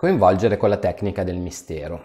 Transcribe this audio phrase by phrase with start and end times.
[0.00, 2.02] Coinvolgere con la tecnica del mistero.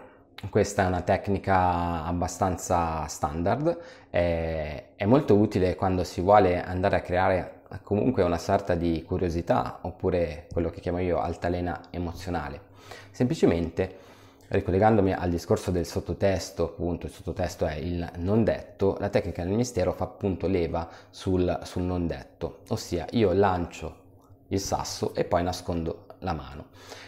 [0.50, 3.78] Questa è una tecnica abbastanza standard,
[4.10, 9.80] è, è molto utile quando si vuole andare a creare comunque una sorta di curiosità
[9.84, 12.64] oppure quello che chiamo io altalena emozionale.
[13.12, 13.96] Semplicemente
[14.50, 19.54] ricollegandomi al discorso del sottotesto, appunto il sottotesto è il non detto, la tecnica del
[19.54, 24.04] mistero fa appunto leva sul, sul non detto, ossia io lancio
[24.50, 26.66] il sasso e poi nascondo la mano.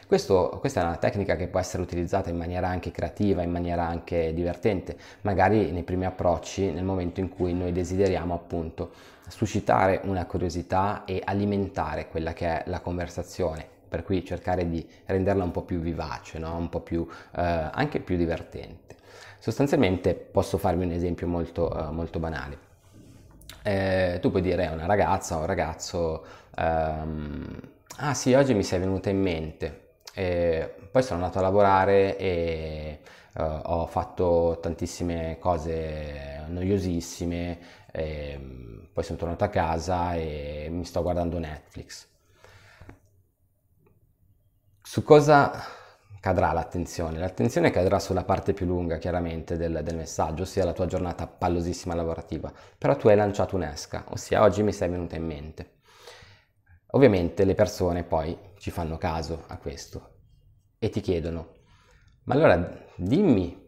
[0.08, 3.86] Questo, questa è una tecnica che può essere utilizzata in maniera anche creativa, in maniera
[3.86, 8.92] anche divertente, magari nei primi approcci, nel momento in cui noi desideriamo appunto
[9.28, 15.44] suscitare una curiosità e alimentare quella che è la conversazione, per cui cercare di renderla
[15.44, 16.56] un po' più vivace, no?
[16.56, 17.06] un po' più,
[17.36, 18.96] eh, anche più divertente.
[19.40, 22.66] Sostanzialmente posso farvi un esempio molto, eh, molto banale.
[23.64, 27.60] Eh, tu puoi dire a una ragazza o un ragazzo, ehm,
[27.98, 33.00] ah sì, oggi mi sei venuta in mente, e poi sono andato a lavorare e
[33.36, 37.60] uh, ho fatto tantissime cose noiosissime,
[37.92, 38.40] e,
[38.94, 42.08] poi sono tornato a casa e mi sto guardando Netflix.
[44.82, 45.52] Su cosa
[46.20, 47.20] cadrà l'attenzione?
[47.20, 51.94] L'attenzione cadrà sulla parte più lunga, chiaramente, del, del, messaggio, ossia la tua giornata pallosissima
[51.94, 52.52] lavorativa.
[52.78, 55.77] Però tu hai lanciato un'esca, ossia oggi mi sei venuta in mente.
[56.92, 60.16] Ovviamente le persone poi ci fanno caso a questo
[60.80, 61.56] e ti chiedono,
[62.24, 63.66] ma allora dimmi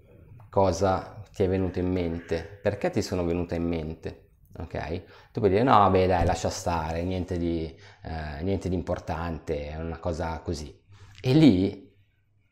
[0.49, 5.03] cosa ti è venuto in mente, perché ti sono venuta in mente, ok?
[5.31, 7.65] Tu puoi dire no, beh dai, lascia stare, niente di,
[8.03, 10.77] eh, niente di importante, è una cosa così.
[11.21, 11.93] E lì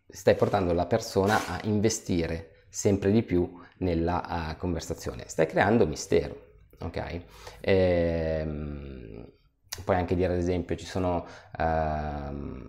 [0.08, 6.36] stai portando la persona a investire sempre di più nella uh, conversazione, stai creando mistero,
[6.80, 7.24] ok?
[7.62, 9.37] Ehm,
[9.84, 11.26] puoi anche dire ad esempio ci sono,
[11.58, 12.68] ehm,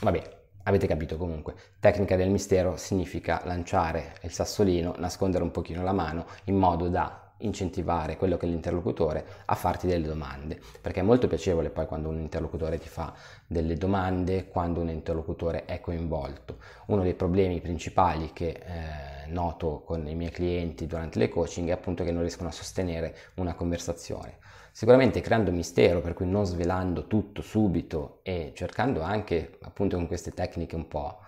[0.00, 5.92] vabbè, avete capito comunque, tecnica del mistero significa lanciare il sassolino, nascondere un pochino la
[5.92, 11.02] mano in modo da incentivare quello che è l'interlocutore a farti delle domande, perché è
[11.02, 13.14] molto piacevole poi quando un interlocutore ti fa
[13.46, 16.58] delle domande, quando un interlocutore è coinvolto.
[16.86, 21.72] Uno dei problemi principali che eh, noto con i miei clienti durante le coaching è
[21.72, 24.38] appunto che non riescono a sostenere una conversazione.
[24.72, 30.32] Sicuramente creando mistero, per cui non svelando tutto subito e cercando anche appunto con queste
[30.32, 31.20] tecniche un po',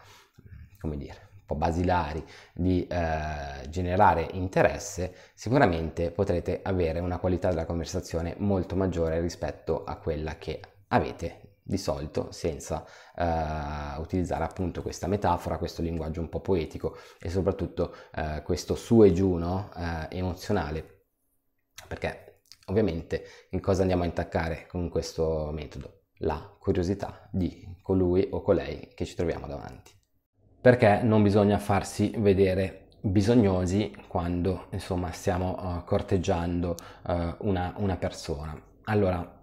[0.81, 7.67] come dire, un po' basilari di eh, generare interesse, sicuramente potrete avere una qualità della
[7.67, 12.85] conversazione molto maggiore rispetto a quella che avete di solito senza
[13.17, 19.03] uh, utilizzare appunto questa metafora, questo linguaggio un po' poetico e soprattutto uh, questo su
[19.05, 19.71] e giù no?
[19.75, 21.05] uh, emozionale,
[21.87, 22.32] perché
[22.73, 26.05] Ovviamente in cosa andiamo a intaccare con questo metodo?
[26.21, 29.93] La curiosità di colui o colei che ci troviamo davanti.
[30.59, 36.77] Perché non bisogna farsi vedere bisognosi quando insomma stiamo uh, corteggiando
[37.09, 38.59] uh, una, una persona.
[38.85, 39.42] Allora,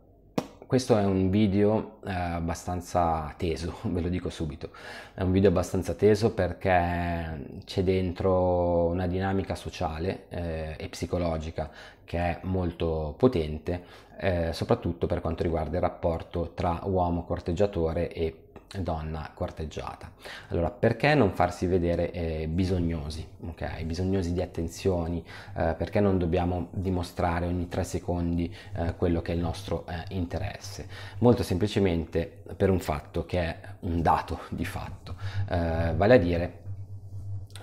[0.70, 4.70] questo è un video eh, abbastanza teso, ve lo dico subito.
[5.16, 11.72] È un video abbastanza teso perché c'è dentro una dinamica sociale eh, e psicologica
[12.06, 13.84] che è molto potente,
[14.20, 20.12] eh, soprattutto per quanto riguarda il rapporto tra uomo corteggiatore e donna corteggiata.
[20.50, 23.84] Allora, perché non farsi vedere eh, bisognosi, ok?
[23.84, 25.24] Bisognosi di attenzioni,
[25.56, 30.14] eh, perché non dobbiamo dimostrare ogni tre secondi eh, quello che è il nostro eh,
[30.14, 30.88] interesse?
[31.20, 35.16] Molto semplicemente per un fatto che è un dato di fatto,
[35.50, 36.68] eh, vale a dire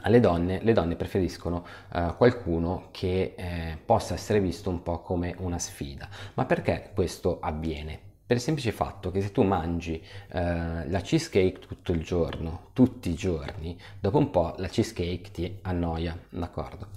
[0.07, 5.35] alle donne, le donne preferiscono uh, qualcuno che eh, possa essere visto un po' come
[5.39, 6.09] una sfida.
[6.35, 8.06] Ma perché questo avviene?
[8.27, 13.09] Per il semplice fatto che se tu mangi eh, la cheesecake tutto il giorno, tutti
[13.09, 16.89] i giorni, dopo un po' la cheesecake ti annoia, d'accordo?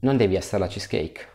[0.00, 1.26] Non devi essere la cheesecake,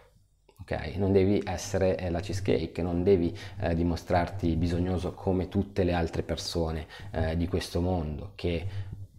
[0.62, 0.96] ok?
[0.96, 6.24] Non devi essere eh, la cheesecake, non devi eh, dimostrarti bisognoso come tutte le altre
[6.24, 8.66] persone eh, di questo mondo che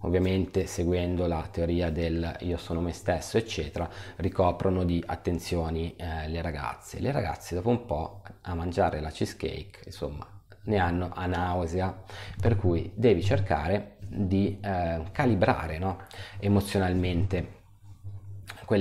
[0.05, 6.41] ovviamente seguendo la teoria del io sono me stesso, eccetera, ricoprono di attenzioni eh, le
[6.43, 7.01] ragazze.
[7.01, 10.27] Le ragazze dopo un po' a mangiare la cheesecake, insomma,
[10.65, 12.03] ne hanno a nausea,
[12.41, 16.03] per cui devi cercare di eh, calibrare no?
[16.39, 17.63] emozionalmente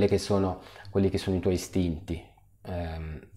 [0.08, 2.24] che sono, quelli che sono i tuoi istinti.
[2.66, 3.32] Eh,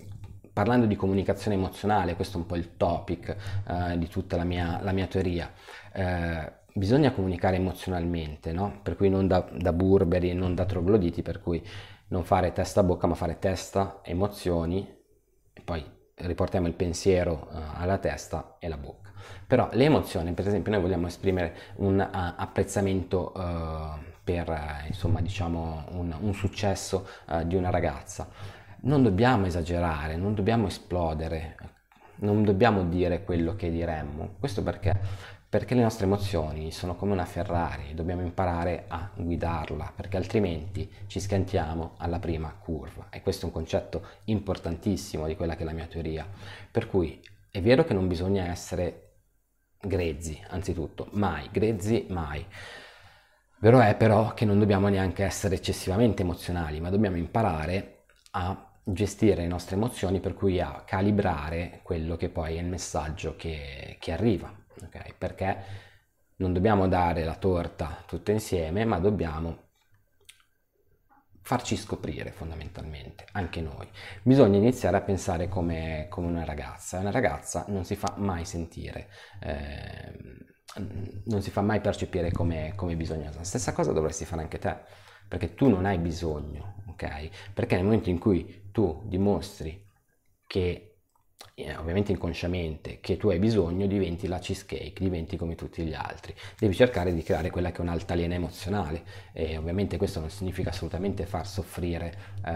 [0.52, 3.36] parlando di comunicazione emozionale, questo è un po' il topic
[3.68, 5.52] eh, di tutta la mia, la mia teoria,
[5.92, 8.80] eh, bisogna comunicare emozionalmente, no?
[8.82, 11.64] Per cui non da, da burberi e non da trogloditi, per cui
[12.08, 14.86] non fare testa a bocca, ma fare testa, emozioni,
[15.52, 15.84] e poi
[16.14, 19.10] riportiamo il pensiero uh, alla testa e alla bocca.
[19.46, 25.84] Però le emozioni, per esempio, noi vogliamo esprimere un uh, apprezzamento uh, per insomma, diciamo,
[25.92, 27.06] un, un successo
[27.44, 28.28] di una ragazza.
[28.80, 31.54] Non dobbiamo esagerare, non dobbiamo esplodere,
[32.16, 34.34] non dobbiamo dire quello che diremmo.
[34.40, 34.98] Questo perché
[35.48, 41.20] perché le nostre emozioni sono come una Ferrari, dobbiamo imparare a guidarla, perché altrimenti ci
[41.20, 43.06] schiantiamo alla prima curva.
[43.10, 46.26] E questo è un concetto importantissimo di quella che è la mia teoria.
[46.70, 49.02] Per cui è vero che non bisogna essere
[49.80, 52.44] grezzi, anzitutto, mai, grezzi mai.
[53.60, 59.42] Vero è però che non dobbiamo neanche essere eccessivamente emozionali, ma dobbiamo imparare a gestire
[59.42, 64.12] le nostre emozioni, per cui a calibrare quello che poi è il messaggio che, che
[64.12, 65.14] arriva okay?
[65.16, 65.64] perché
[66.36, 69.64] non dobbiamo dare la torta tutta insieme, ma dobbiamo
[71.46, 73.88] farci scoprire fondamentalmente, anche noi.
[74.22, 76.98] Bisogna iniziare a pensare come, come una ragazza.
[76.98, 79.08] Una ragazza non si fa mai sentire,
[79.40, 80.12] eh,
[81.26, 83.44] non si fa mai percepire come, come bisognosa.
[83.44, 84.76] Stessa cosa dovresti fare anche te,
[85.28, 87.52] perché tu non hai bisogno, ok?
[87.54, 89.88] Perché nel momento in cui tu dimostri
[90.48, 90.96] che
[91.58, 96.34] eh, ovviamente inconsciamente, che tu hai bisogno, diventi la cheesecake, diventi come tutti gli altri.
[96.58, 101.24] Devi cercare di creare quella che è un'altalena emozionale e ovviamente questo non significa assolutamente
[101.24, 102.14] far soffrire
[102.44, 102.52] eh,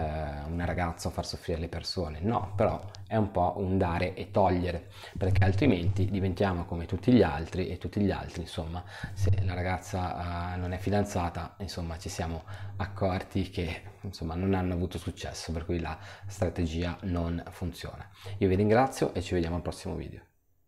[0.47, 4.29] una ragazza o far soffrire le persone, no, però è un po' un dare e
[4.29, 8.83] togliere, perché altrimenti diventiamo come tutti gli altri e tutti gli altri, insomma,
[9.13, 12.43] se la ragazza eh, non è fidanzata, insomma, ci siamo
[12.77, 15.97] accorti che insomma non hanno avuto successo, per cui la
[16.27, 18.07] strategia non funziona.
[18.37, 20.21] Io vi ringrazio e ci vediamo al prossimo video.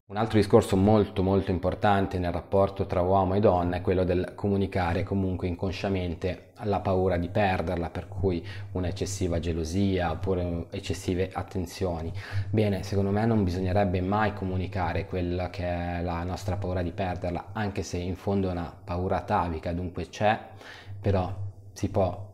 [0.05, 4.33] Un altro discorso molto molto importante nel rapporto tra uomo e donna è quello del
[4.35, 12.11] comunicare comunque inconsciamente la paura di perderla, per cui un'eccessiva gelosia oppure eccessive attenzioni.
[12.49, 17.51] Bene, secondo me non bisognerebbe mai comunicare quella che è la nostra paura di perderla,
[17.53, 20.37] anche se in fondo è una paura atavica, dunque c'è,
[20.99, 21.33] però
[21.71, 22.32] si può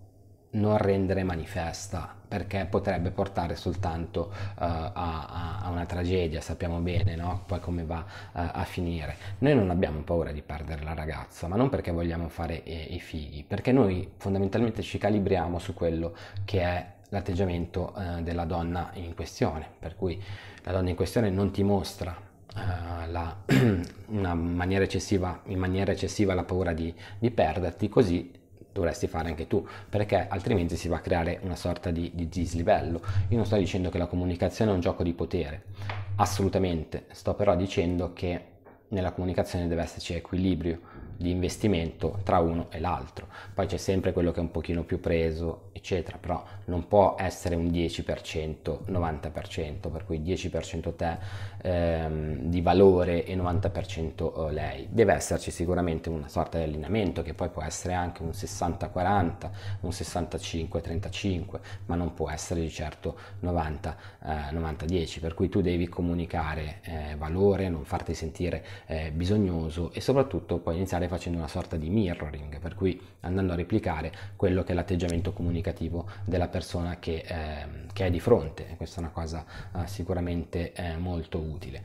[0.52, 7.44] non rendere manifesta perché potrebbe portare soltanto uh, a, a, una tragedia, sappiamo bene no?
[7.46, 9.16] poi come va uh, a finire.
[9.40, 13.00] Noi non abbiamo paura di perdere la ragazza, ma non perché vogliamo fare eh, i
[13.00, 16.16] figli, perché noi fondamentalmente ci calibriamo su quello
[16.46, 20.22] che è l'atteggiamento uh, della donna in questione, per cui
[20.64, 22.28] la donna in questione non ti mostra
[23.08, 23.36] la,
[24.08, 24.84] una maniera
[25.46, 28.39] in maniera eccessiva la paura di, di perderti, così
[28.80, 33.02] dovresti fare anche tu, perché altrimenti si va a creare una sorta di, di dislivello.
[33.28, 35.64] Io non sto dicendo che la comunicazione è un gioco di potere,
[36.16, 38.58] assolutamente, sto però dicendo che
[38.90, 40.80] nella comunicazione deve esserci equilibrio
[41.20, 43.28] di investimento tra uno e l'altro.
[43.54, 47.56] Poi c'è sempre quello che è un pochino più preso, eccetera, però non può essere
[47.56, 51.18] un 10%, 90%, per cui 10% te
[51.62, 54.88] ehm, di valore e 90% eh, lei.
[54.90, 59.50] Deve esserci sicuramente una sorta di allineamento che poi può essere anche un 60-40,
[59.82, 66.80] un 65-35, ma non può essere di certo 90-10, eh, per cui tu devi comunicare
[66.84, 71.90] eh, valore, non farti sentire eh, bisognoso e soprattutto puoi iniziare facendo una sorta di
[71.90, 77.68] mirroring, per cui andando a replicare quello che è l'atteggiamento comunicativo della persona che, eh,
[77.92, 78.76] che è di fronte.
[78.78, 79.46] Questa è una cosa
[79.76, 81.84] eh, sicuramente eh, molto utile.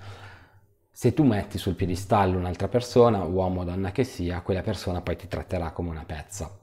[0.92, 5.16] Se tu metti sul piedistallo un'altra persona, uomo o donna che sia, quella persona poi
[5.16, 6.62] ti tratterà come una pezza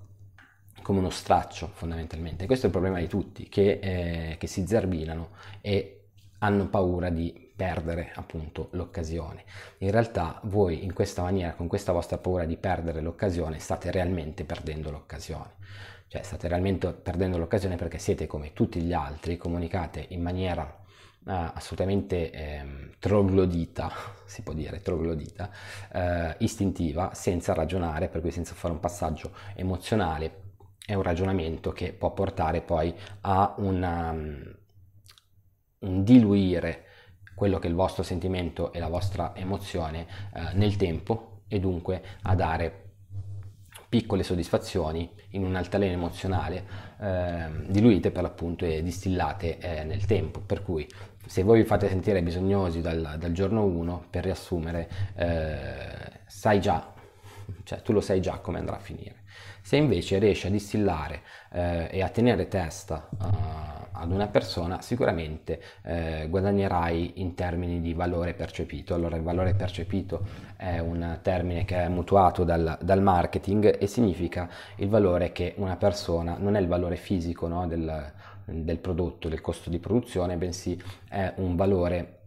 [0.82, 2.46] come uno straccio fondamentalmente.
[2.46, 5.30] Questo è il problema di tutti, che, eh, che si zerbinano
[5.62, 6.06] e
[6.39, 9.44] hanno paura di perdere appunto l'occasione.
[9.80, 14.46] In realtà voi in questa maniera, con questa vostra paura di perdere l'occasione, state realmente
[14.46, 15.51] perdendo l'occasione.
[16.08, 21.30] Cioè state realmente perdendo l'occasione perché siete come tutti gli altri, comunicate in maniera uh,
[21.53, 22.65] assolutamente eh,
[22.98, 23.91] troglodita,
[24.25, 25.51] si può dire troglodita,
[25.94, 30.39] uh, istintiva, senza ragionare, per cui senza fare un passaggio emozionale.
[30.84, 32.91] È un ragionamento che può portare poi
[33.22, 34.56] a una, um,
[35.82, 36.86] un diluire
[37.34, 42.02] quello che è il vostro sentimento e la vostra emozione eh, nel tempo e dunque
[42.24, 42.90] a dare
[43.90, 46.66] piccole soddisfazioni in un'altalena emozionale
[47.00, 50.40] eh, diluite per l'appunto e distillate eh, nel tempo.
[50.40, 50.88] Per cui
[51.26, 56.94] se voi vi fate sentire bisognosi dal, dal giorno 1 per riassumere eh, sai già
[57.64, 59.21] cioè tu lo sai già come andrà a finire
[59.72, 61.22] se invece riesci a distillare
[61.54, 63.25] eh, e a tenere testa uh,
[63.94, 68.94] ad una persona, sicuramente eh, guadagnerai in termini di valore percepito.
[68.94, 74.50] Allora il valore percepito è un termine che è mutuato dal, dal marketing e significa
[74.75, 78.12] il valore che una persona, non è il valore fisico no, del,
[78.44, 82.18] del prodotto, del costo di produzione, bensì è un valore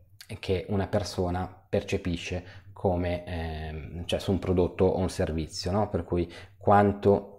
[0.40, 5.90] che una persona percepisce come eh, cioè su un prodotto o un servizio, no?
[5.90, 7.33] per cui quanto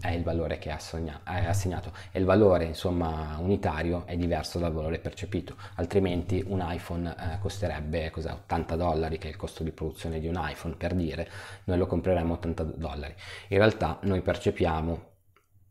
[0.00, 1.92] è il valore che è, assegnato.
[2.12, 5.56] E il valore insomma unitario è diverso dal valore percepito.
[5.76, 10.36] Altrimenti un iPhone eh, costerebbe 80 dollari che è il costo di produzione di un
[10.38, 11.28] iPhone per dire.
[11.64, 13.14] Noi lo compreremo 80 dollari.
[13.48, 15.14] In realtà noi percepiamo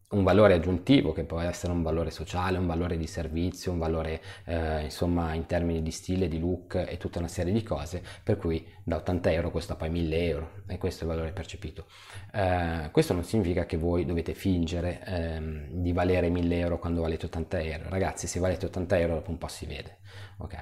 [0.09, 4.21] un valore aggiuntivo che può essere un valore sociale, un valore di servizio, un valore
[4.45, 8.37] eh, insomma in termini di stile, di look e tutta una serie di cose, per
[8.37, 11.87] cui da 80 euro costa poi 1000 euro e questo è il valore percepito.
[12.31, 17.25] Eh, questo non significa che voi dovete fingere ehm, di valere 1000 euro quando valete
[17.25, 19.97] 80 euro, ragazzi se valete 80 euro dopo un po' si vede,
[20.37, 20.55] ok?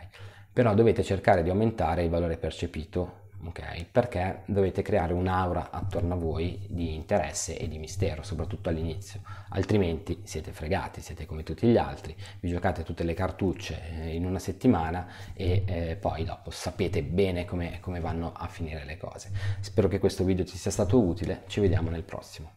[0.53, 3.85] Però dovete cercare di aumentare il valore percepito ok?
[3.91, 10.21] Perché dovete creare un'aura attorno a voi di interesse e di mistero, soprattutto all'inizio, altrimenti
[10.23, 14.39] siete fregati, siete come tutti gli altri, vi giocate tutte le cartucce eh, in una
[14.39, 19.31] settimana e eh, poi dopo sapete bene come, come vanno a finire le cose.
[19.59, 22.51] Spero che questo video ti sia stato utile, ci vediamo nel prossimo.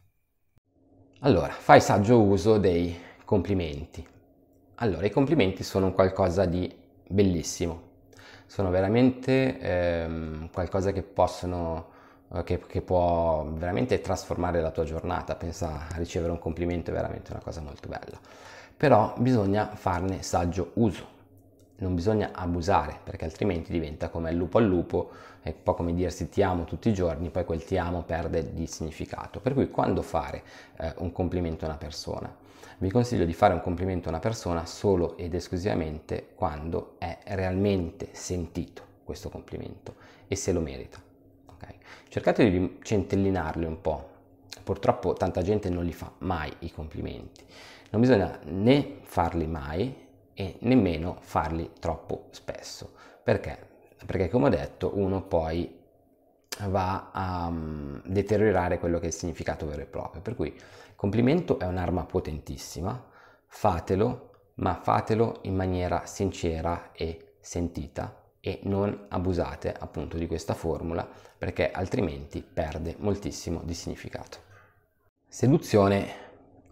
[1.21, 4.07] Allora, fai saggio uso dei complimenti.
[4.77, 6.71] Allora, i complimenti sono qualcosa di
[7.09, 7.86] bellissimo,
[8.47, 11.95] sono veramente ehm, qualcosa che possono
[12.35, 15.35] eh, che, che, può veramente trasformare la tua giornata.
[15.35, 18.19] Pensa a ricevere un complimento è veramente una cosa molto bella.
[18.77, 21.07] Però bisogna farne saggio uso,
[21.77, 25.11] non bisogna abusare perché altrimenti diventa come il lupo al lupo,
[25.41, 28.53] è un po' come dirsi ti amo tutti i giorni, poi quel ti amo perde
[28.53, 29.41] di significato.
[29.41, 30.43] Per cui quando fare
[30.79, 32.45] eh, un complimento a una persona?
[32.79, 38.09] Vi consiglio di fare un complimento a una persona solo ed esclusivamente quando è realmente
[38.13, 39.95] sentito questo complimento
[40.29, 41.01] e se lo merita.
[41.47, 41.75] Okay?
[42.09, 44.11] Cercate di centellinarli un po'.
[44.63, 47.45] Purtroppo tanta gente non li fa mai i complimenti.
[47.91, 50.05] Non bisogna né farli mai
[50.35, 52.91] e nemmeno farli troppo spesso.
[53.23, 53.59] Perché?
[54.05, 55.85] Perché come ho detto uno poi
[56.69, 60.23] va a um, deteriorare quello che è il significato vero e proprio.
[60.23, 60.55] Per cui
[60.95, 63.03] complimento è un'arma potentissima,
[63.47, 71.07] fatelo, ma fatelo in maniera sincera e sentita e non abusate appunto di questa formula
[71.37, 74.39] perché altrimenti perde moltissimo di significato.
[75.29, 76.25] Seduzione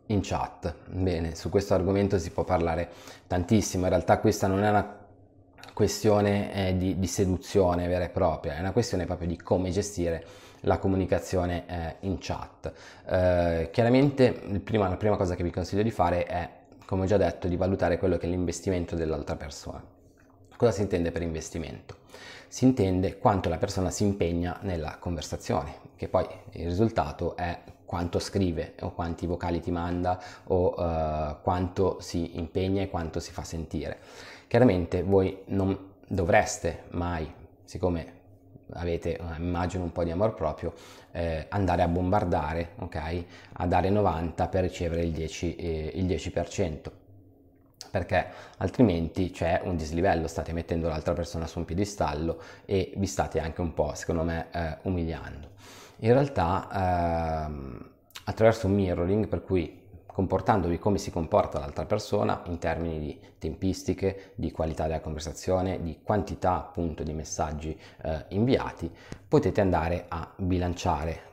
[0.07, 0.75] in chat.
[0.87, 2.91] Bene, su questo argomento si può parlare
[3.27, 5.04] tantissimo, in realtà questa non è una
[5.75, 10.25] questione eh, di, di, seduzione vera e propria, è una questione proprio di come gestire
[10.61, 12.73] la comunicazione eh, in chat.
[13.07, 16.49] Eh, chiaramente prima, la prima cosa che vi consiglio di fare è,
[16.87, 19.85] come ho già detto, di valutare quello che è l'investimento dell'altra persona.
[20.57, 21.97] Cosa si intende per investimento?
[22.49, 28.19] Si intende quanto la persona si impegna nella conversazione, che poi il risultato è quanto
[28.19, 33.43] scrive o quanti vocali ti manda o uh, quanto si impegna e quanto si fa
[33.43, 33.99] sentire.
[34.47, 37.31] Chiaramente voi non dovreste mai,
[37.65, 38.13] siccome
[38.73, 40.75] avete, eh, immagino, un po' di amor proprio,
[41.13, 43.25] eh, andare a bombardare, ok?
[43.55, 47.03] A dare 90 per ricevere il 10%, eh, il 10%
[47.95, 53.39] perché altrimenti c'è un dislivello, state mettendo l'altra persona su un piedistallo e vi state
[53.39, 55.51] anche un po', secondo me, eh, umiliando.
[55.99, 57.91] In realtà, ehm,
[58.25, 59.84] attraverso un mirroring, per cui
[60.15, 66.03] comportandovi come si comporta l'altra persona in termini di tempistiche, di qualità della conversazione, di
[66.05, 68.89] quantità appunto di messaggi eh, inviati,
[69.27, 71.33] potete andare a bilanciare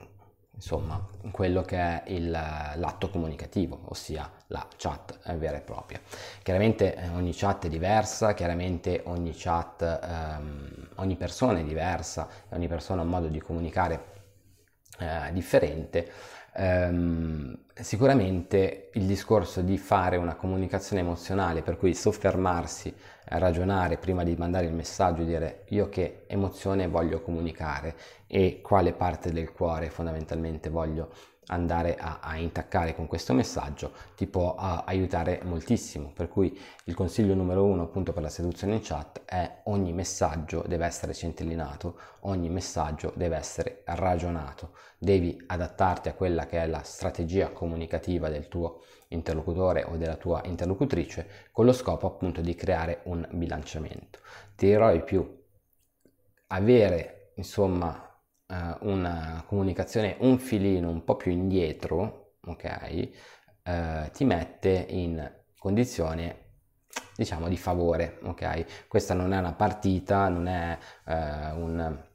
[0.56, 6.00] insomma quello che è il, l'atto comunicativo, ossia la chat vera e propria.
[6.42, 12.68] Chiaramente eh, ogni chat è diversa, chiaramente ogni chat, ehm, ogni persona è diversa, ogni
[12.68, 14.06] persona ha un modo di comunicare
[14.98, 16.12] eh, differente
[16.54, 22.94] Um, sicuramente il discorso di fare una comunicazione emozionale, per cui soffermarsi,
[23.30, 27.96] a ragionare prima di mandare il messaggio, dire io che emozione voglio comunicare
[28.28, 31.12] e quale parte del cuore fondamentalmente voglio
[31.48, 36.12] andare a, a intaccare con questo messaggio ti può a, aiutare moltissimo.
[36.14, 40.64] Per cui il consiglio numero uno appunto per la seduzione in chat è ogni messaggio
[40.68, 46.84] deve essere centellinato, ogni messaggio deve essere ragionato, devi adattarti a quella che è la
[46.84, 53.02] strategia comunicativa del tuo interlocutore o della tua interlocutrice con lo scopo appunto di creare
[53.06, 54.20] un bilanciamento.
[54.56, 55.40] Ti dirò di più,
[56.48, 58.11] avere insomma
[58.52, 63.10] uh, una comunicazione un filino un po' più indietro, ok,
[63.66, 66.50] uh, ti mette in condizione
[67.16, 68.88] diciamo di favore, ok?
[68.88, 72.10] Questa non è una partita, non è uh, un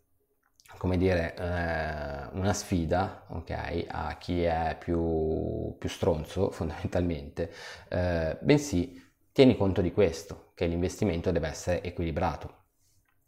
[0.76, 7.50] come dire, eh, una sfida okay, a chi è più, più stronzo fondamentalmente,
[7.88, 9.02] eh, bensì
[9.33, 12.64] tieni conto di questo, che l'investimento deve essere equilibrato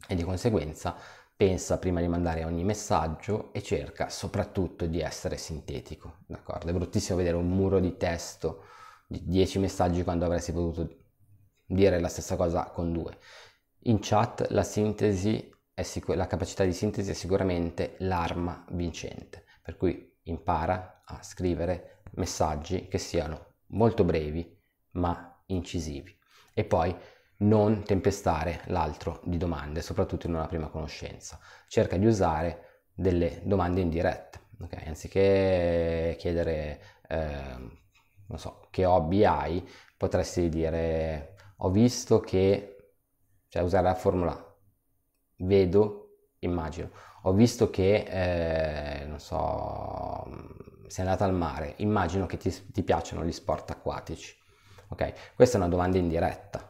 [0.07, 0.95] e di conseguenza
[1.39, 6.69] pensa prima di mandare ogni messaggio e cerca soprattutto di essere sintetico, d'accordo?
[6.69, 8.65] È bruttissimo vedere un muro di testo
[9.07, 10.97] di 10 messaggi quando avresti potuto
[11.65, 13.17] dire la stessa cosa con due.
[13.83, 20.17] In chat la sintesi sicur- la capacità di sintesi è sicuramente l'arma vincente, per cui
[20.23, 24.59] impara a scrivere messaggi che siano molto brevi
[24.91, 26.13] ma incisivi
[26.53, 26.93] e poi
[27.39, 31.39] non tempestare l'altro di domande, soprattutto in una prima conoscenza.
[31.67, 34.87] Cerca di usare delle domande indirette, okay?
[34.87, 37.77] anziché chiedere eh,
[38.27, 39.67] non so, che hobby hai,
[39.97, 42.93] potresti dire ho visto che,
[43.47, 44.57] cioè usare la formula
[45.37, 46.89] vedo, immagino,
[47.23, 50.25] ho visto che, eh, non so,
[50.87, 54.37] sei andata al mare, immagino che ti, ti piacciono gli sport acquatici.
[54.89, 56.68] Ok, questa è una domanda indiretta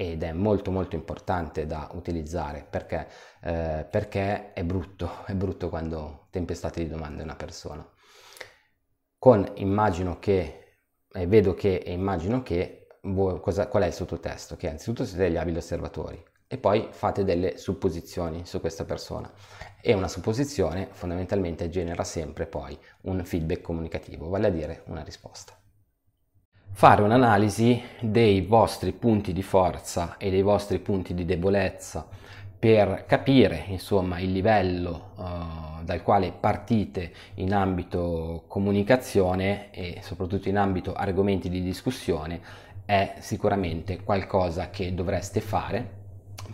[0.00, 3.08] ed è molto molto importante da utilizzare perché,
[3.42, 7.84] eh, perché è brutto, è brutto quando tempestate di domande una persona.
[9.18, 10.76] Con immagino che,
[11.12, 14.54] eh, vedo che e immagino che, voi, cosa, qual è il sottotesto?
[14.54, 19.32] Che anzitutto siete degli abili osservatori, e poi fate delle supposizioni su questa persona
[19.80, 25.58] e una supposizione fondamentalmente genera sempre poi un feedback comunicativo, vale a dire una risposta.
[26.78, 32.06] Fare un'analisi dei vostri punti di forza e dei vostri punti di debolezza
[32.56, 40.56] per capire insomma il livello uh, dal quale partite in ambito comunicazione e soprattutto in
[40.56, 42.40] ambito argomenti di discussione
[42.84, 45.96] è sicuramente qualcosa che dovreste fare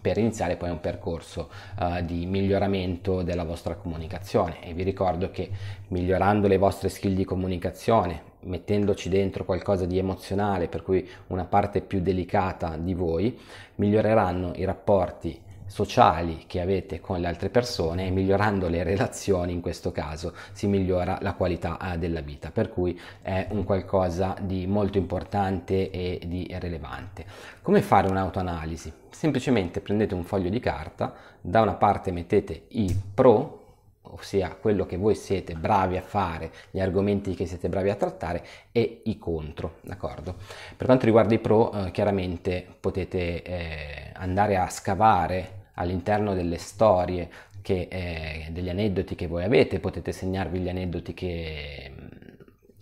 [0.00, 1.50] per iniziare poi un percorso
[1.80, 4.64] uh, di miglioramento della vostra comunicazione.
[4.64, 5.50] E vi ricordo che
[5.88, 11.80] migliorando le vostre skill di comunicazione mettendoci dentro qualcosa di emozionale per cui una parte
[11.80, 13.38] più delicata di voi
[13.76, 19.60] miglioreranno i rapporti sociali che avete con le altre persone e migliorando le relazioni in
[19.60, 24.66] questo caso si migliora la qualità eh, della vita per cui è un qualcosa di
[24.66, 27.24] molto importante e di rilevante.
[27.62, 28.92] Come fare un'autoanalisi?
[29.10, 33.63] Semplicemente prendete un foglio di carta da una parte mettete i pro
[34.06, 38.44] ossia quello che voi siete bravi a fare, gli argomenti che siete bravi a trattare
[38.72, 40.36] e i contro, d'accordo?
[40.76, 47.28] Per quanto riguarda i pro, eh, chiaramente potete eh, andare a scavare all'interno delle storie,
[47.64, 51.92] che, eh, degli aneddoti che voi avete, potete segnarvi gli aneddoti che,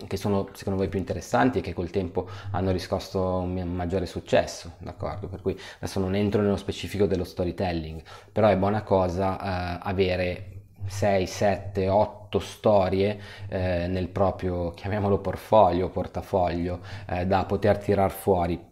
[0.08, 4.72] che sono secondo voi più interessanti e che col tempo hanno riscosso un maggiore successo,
[4.78, 5.28] d'accordo?
[5.28, 10.61] Per cui adesso non entro nello specifico dello storytelling, però è buona cosa eh, avere
[10.86, 18.70] 6, 7, 8 storie eh, nel proprio, chiamiamolo portfolio, portafoglio, eh, da poter tirar fuori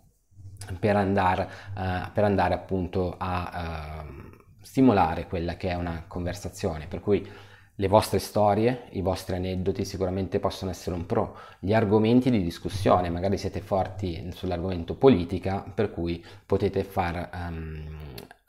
[0.78, 6.86] per andare, uh, per andare appunto a uh, stimolare quella che è una conversazione.
[6.86, 7.26] Per cui
[7.74, 13.08] le vostre storie, i vostri aneddoti sicuramente possono essere un pro, gli argomenti di discussione,
[13.08, 17.82] magari siete forti sull'argomento politica, per cui potete far um,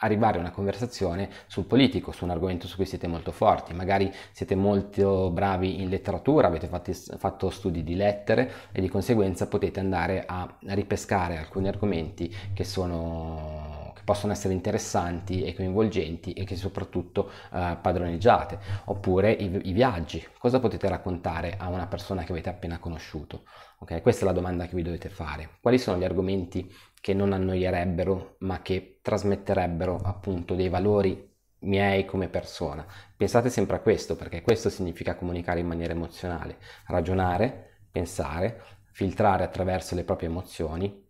[0.01, 4.11] arrivare a una conversazione sul politico, su un argomento su cui siete molto forti, magari
[4.31, 9.79] siete molto bravi in letteratura, avete fatti, fatto studi di lettere e di conseguenza potete
[9.79, 13.80] andare a ripescare alcuni argomenti che sono
[14.11, 18.59] possono essere interessanti e coinvolgenti e che soprattutto eh, padroneggiate.
[18.85, 20.21] Oppure i, i viaggi.
[20.37, 23.45] Cosa potete raccontare a una persona che avete appena conosciuto?
[23.79, 25.51] Ok questa è la domanda che vi dovete fare.
[25.61, 26.69] Quali sono gli argomenti
[26.99, 32.85] che non annoierebbero, ma che trasmetterebbero appunto dei valori miei come persona.
[33.15, 39.95] Pensate sempre a questo, perché questo significa comunicare in maniera emozionale, ragionare, pensare, filtrare attraverso
[39.95, 41.09] le proprie emozioni,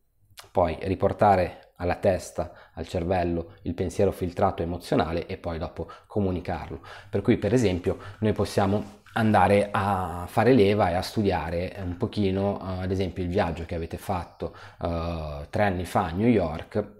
[0.52, 6.80] poi riportare alla testa, al cervello il pensiero filtrato emozionale e poi dopo comunicarlo.
[7.10, 12.54] Per cui per esempio noi possiamo andare a fare leva e a studiare un pochino,
[12.62, 17.00] uh, ad esempio, il viaggio che avete fatto uh, tre anni fa a New York.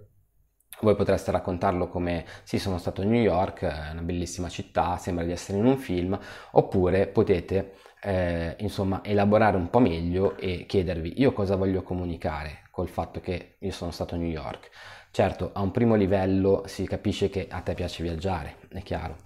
[0.82, 5.24] Voi potreste raccontarlo come sì, sono stato a New York, è una bellissima città, sembra
[5.24, 6.20] di essere in un film,
[6.52, 12.88] oppure potete eh, insomma elaborare un po' meglio e chiedervi io cosa voglio comunicare col
[12.88, 14.70] fatto che io sono stato a New York.
[15.12, 19.18] Certo, a un primo livello si capisce che a te piace viaggiare, è chiaro,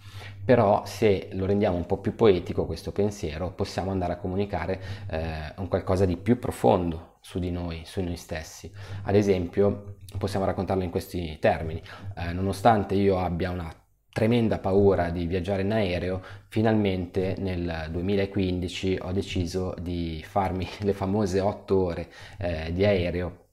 [0.43, 5.53] però se lo rendiamo un po' più poetico questo pensiero possiamo andare a comunicare eh,
[5.57, 8.71] un qualcosa di più profondo su di noi, su noi stessi.
[9.03, 11.81] Ad esempio possiamo raccontarlo in questi termini,
[12.17, 13.71] eh, nonostante io abbia una
[14.15, 21.41] tremenda paura di viaggiare in aereo, finalmente nel 2015 ho deciso di farmi le famose
[21.41, 23.43] 8 ore eh, di aereo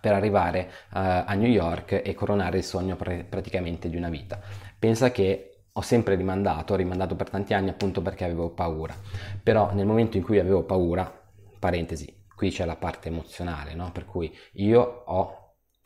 [0.00, 4.40] per arrivare uh, a New York e coronare il sogno pr- praticamente di una vita.
[4.78, 8.94] Pensa che ho sempre rimandato, ho rimandato per tanti anni appunto perché avevo paura,
[9.42, 11.12] però nel momento in cui avevo paura,
[11.58, 13.90] parentesi, qui c'è la parte emozionale, no?
[13.92, 15.39] per cui io ho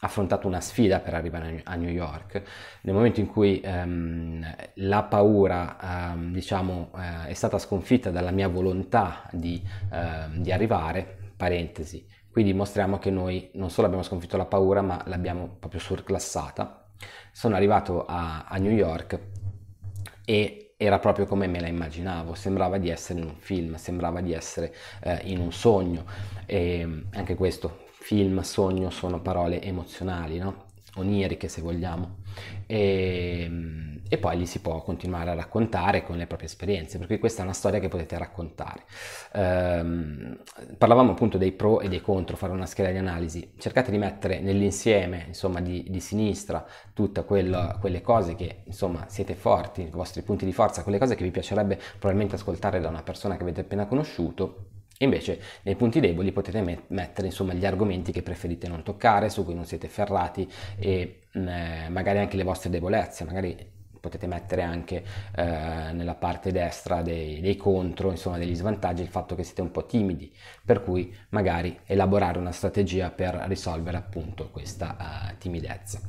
[0.04, 2.42] affrontato una sfida per arrivare a New York.
[2.82, 8.48] Nel momento in cui um, la paura, um, diciamo, uh, è stata sconfitta dalla mia
[8.48, 14.44] volontà di, uh, di, arrivare, parentesi, qui dimostriamo che noi non solo abbiamo sconfitto la
[14.44, 16.86] paura, ma l'abbiamo proprio surclassata.
[17.32, 19.18] Sono arrivato a, a New York
[20.24, 24.34] e era proprio come me la immaginavo, sembrava di essere in un film, sembrava di
[24.34, 26.04] essere uh, in un sogno
[26.44, 30.64] e anche questo film, sogno sono parole emozionali, no?
[30.96, 32.16] oniriche se vogliamo,
[32.66, 33.50] e,
[34.06, 37.44] e, poi li si può continuare a raccontare con le proprie esperienze, perché questa è
[37.44, 38.82] una storia che potete raccontare.
[39.32, 40.38] Ehm,
[40.76, 44.38] parlavamo appunto dei pro e dei contro, fare una scheda di analisi, cercate di mettere
[44.38, 50.44] nell'insieme insomma, di, di sinistra tutte quelle cose che insomma siete forti, i vostri punti
[50.44, 53.86] di forza, quelle cose che vi piacerebbe probabilmente ascoltare da una persona che avete appena
[53.86, 59.28] conosciuto Invece nei punti deboli potete met- mettere insomma, gli argomenti che preferite non toccare,
[59.28, 63.72] su cui non siete ferrati e mh, eh, magari anche le vostre debolezze, magari
[64.04, 65.02] potete mettere anche
[65.34, 65.42] eh,
[65.92, 69.86] nella parte destra dei, dei, contro, insomma degli svantaggi, il fatto che siete un po'
[69.86, 76.00] timidi, per cui magari elaborare una strategia per risolvere appunto questa uh, timidezza.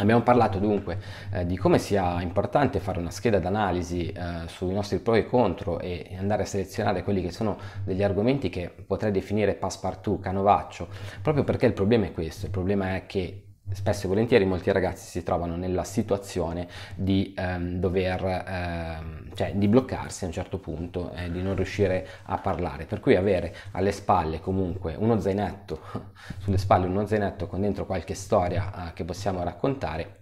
[0.00, 0.98] Abbiamo parlato dunque
[1.30, 5.78] eh, di come sia importante fare una scheda d'analisi eh, sui nostri pro e contro
[5.78, 10.88] e andare a selezionare quelli che sono degli argomenti che potrei definire passepartout, canovaccio,
[11.20, 15.06] proprio perché il problema è questo, il problema è che spesso e volentieri molti ragazzi
[15.08, 21.12] si trovano nella situazione di ehm, dover, ehm, cioè di bloccarsi a un certo punto
[21.12, 22.84] eh, di non riuscire a parlare.
[22.84, 25.80] Per cui avere alle spalle comunque uno zainetto,
[26.38, 30.19] sulle spalle uno zainetto con dentro qualche storia eh, che possiamo raccontare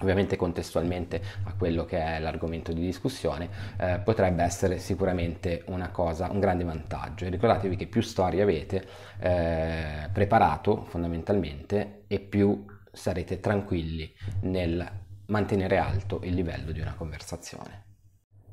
[0.00, 6.30] ovviamente contestualmente a quello che è l'argomento di discussione, eh, potrebbe essere sicuramente una cosa,
[6.30, 7.24] un grande vantaggio.
[7.24, 8.86] E ricordatevi che più storie avete
[9.18, 14.86] eh, preparato fondamentalmente e più sarete tranquilli nel
[15.26, 17.84] mantenere alto il livello di una conversazione.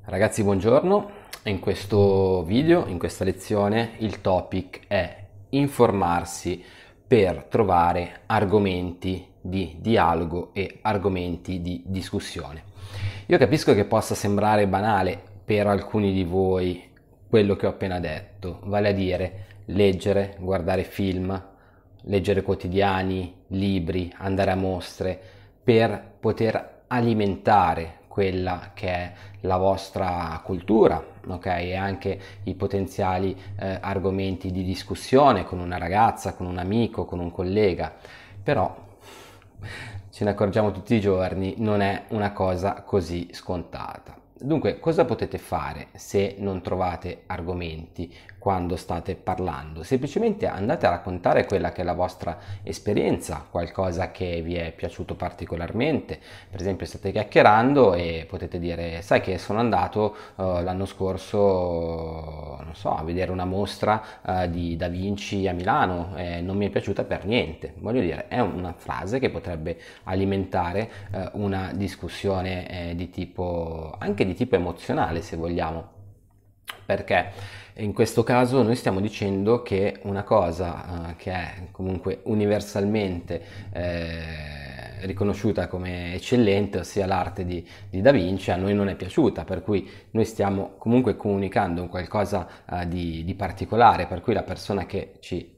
[0.05, 1.25] Ragazzi, buongiorno.
[1.43, 6.63] In questo video, in questa lezione, il topic è informarsi
[7.07, 12.63] per trovare argomenti di dialogo e argomenti di discussione.
[13.27, 16.83] Io capisco che possa sembrare banale per alcuni di voi
[17.29, 21.41] quello che ho appena detto, vale a dire leggere, guardare film,
[22.03, 25.19] leggere quotidiani, libri, andare a mostre,
[25.63, 31.45] per poter alimentare quella che è la vostra cultura, ok?
[31.45, 37.19] E anche i potenziali eh, argomenti di discussione con una ragazza, con un amico, con
[37.19, 37.93] un collega.
[38.41, 38.87] Però
[40.10, 44.15] ce ne accorgiamo tutti i giorni, non è una cosa così scontata.
[44.39, 48.13] Dunque, cosa potete fare se non trovate argomenti
[48.47, 49.83] quando state parlando?
[49.83, 55.15] Semplicemente andate a raccontare quella che è la vostra esperienza, qualcosa che vi è piaciuto
[55.15, 56.17] particolarmente.
[56.49, 62.71] Per esempio, state chiacchierando e potete dire: Sai che sono andato uh, l'anno scorso, non
[62.73, 66.69] so, a vedere una mostra uh, di Da Vinci a Milano e non mi è
[66.69, 67.73] piaciuta per niente.
[67.79, 74.25] Voglio dire, è una frase che potrebbe alimentare uh, una discussione eh, di tipo anche
[74.25, 75.95] di tipo emozionale se vogliamo
[76.86, 77.31] perché
[77.78, 85.06] in questo caso noi stiamo dicendo che una cosa uh, che è comunque universalmente eh,
[85.06, 89.62] riconosciuta come eccellente, ossia l'arte di, di, Da Vinci, a noi non è piaciuta, per
[89.62, 94.86] cui noi stiamo comunque comunicando un qualcosa uh, di, di particolare, per cui la persona
[94.86, 95.56] che ci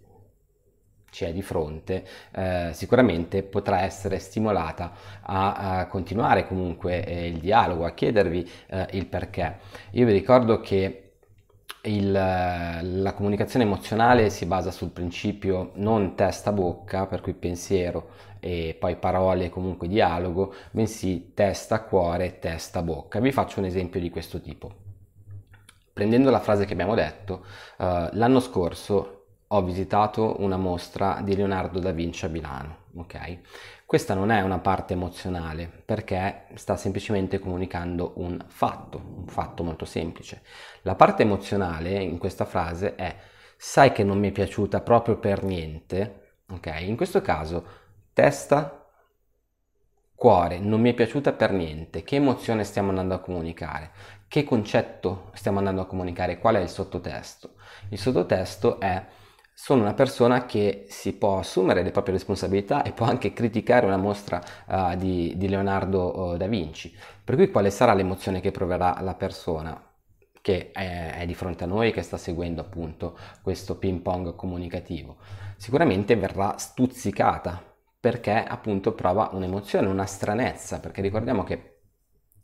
[1.11, 2.05] ci è di fronte,
[2.35, 8.87] eh, sicuramente potrà essere stimolata a, a continuare comunque eh, il dialogo, a chiedervi eh,
[8.91, 9.57] il perché.
[9.93, 11.08] Io vi ricordo che
[11.83, 18.95] il, la comunicazione emozionale si basa sul principio non testa-bocca, per cui pensiero e poi
[18.95, 23.19] parole, comunque dialogo, bensì testa-cuore, testa-bocca.
[23.19, 24.87] Vi faccio un esempio di questo tipo.
[25.93, 27.45] Prendendo la frase che abbiamo detto,
[27.77, 33.39] uh, l'anno scorso ho visitato una mostra di Leonardo da Vinci a Milano, ok?
[33.89, 39.83] Questa non è una parte emozionale perché sta semplicemente comunicando un fatto, un fatto molto
[39.83, 40.43] semplice.
[40.83, 43.15] La parte emozionale in questa frase è
[43.57, 46.81] sai che non mi è piaciuta proprio per niente, ok?
[46.81, 47.65] In questo caso
[48.13, 48.87] testa,
[50.13, 53.89] cuore, non mi è piaciuta per niente, che emozione stiamo andando a comunicare,
[54.27, 57.55] che concetto stiamo andando a comunicare, qual è il sottotesto.
[57.89, 59.03] Il sottotesto è
[59.61, 63.97] sono una persona che si può assumere le proprie responsabilità e può anche criticare una
[63.97, 66.95] mostra uh, di, di, Leonardo uh, da Vinci.
[67.21, 69.77] Per cui quale sarà l'emozione che proverà la persona
[70.41, 75.17] che è, è di fronte a noi, che sta seguendo appunto questo ping pong comunicativo?
[75.57, 77.61] Sicuramente verrà stuzzicata
[77.99, 81.78] perché appunto prova un'emozione, una stranezza, perché ricordiamo che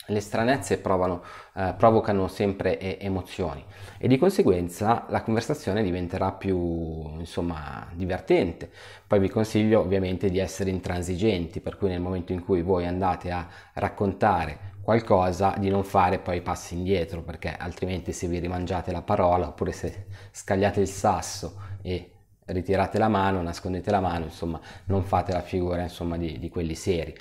[0.07, 1.23] le stranezze provano,
[1.55, 3.63] eh, provocano sempre e- emozioni
[3.97, 8.69] e di conseguenza la conversazione diventerà più insomma divertente.
[9.07, 13.31] Poi vi consiglio ovviamente di essere intransigenti, per cui nel momento in cui voi andate
[13.31, 19.01] a raccontare qualcosa di non fare poi passi indietro perché altrimenti se vi rimangiate la
[19.01, 22.11] parola oppure se scagliate il sasso e
[22.45, 26.75] ritirate la mano, nascondete la mano, insomma, non fate la figura, insomma, di, di quelli
[26.75, 27.15] seri.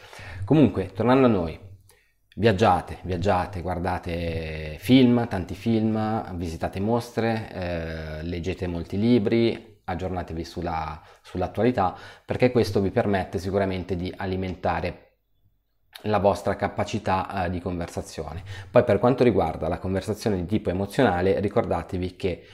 [0.44, 1.59] Comunque, tornando a noi,
[2.35, 11.97] viaggiate, viaggiate, guardate film, tanti film, visitate mostre, eh, leggete molti libri, aggiornatevi sulla, sull'attualità,
[12.25, 15.01] perché questo vi permette sicuramente di alimentare
[16.03, 18.42] la vostra capacità eh, di conversazione.
[18.70, 22.47] Poi per quanto riguarda la conversazione di tipo emozionale, ricordatevi che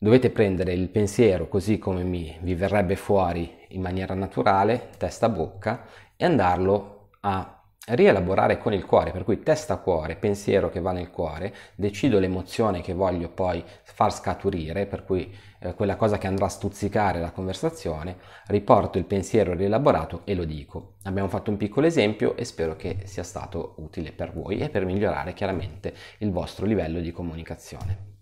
[0.00, 6.24] Dovete prendere il pensiero così come mi, vi verrebbe fuori in maniera naturale, testa-bocca, e
[6.24, 7.57] andarlo a
[7.88, 12.92] rielaborare con il cuore, per cui testa-cuore, pensiero che va nel cuore, decido l'emozione che
[12.92, 18.16] voglio poi far scaturire, per cui eh, quella cosa che andrà a stuzzicare la conversazione,
[18.46, 20.94] riporto il pensiero rielaborato e lo dico.
[21.04, 24.84] Abbiamo fatto un piccolo esempio e spero che sia stato utile per voi e per
[24.84, 28.16] migliorare chiaramente il vostro livello di comunicazione.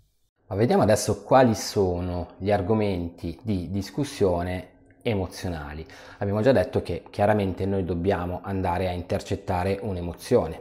[0.48, 4.74] Ma vediamo adesso quali sono gli argomenti di discussione
[5.08, 5.86] emozionali.
[6.18, 10.60] Abbiamo già detto che chiaramente noi dobbiamo andare a intercettare un'emozione.